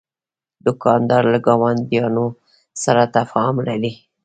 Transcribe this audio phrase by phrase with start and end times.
[0.65, 2.25] دوکاندار له ګاونډیانو
[2.83, 3.91] سره تفاهم لري.